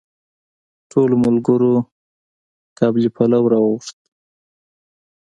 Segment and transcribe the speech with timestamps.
[0.91, 1.73] ټولو ملګرو
[2.79, 4.07] قابلي پلو راوغوښتل.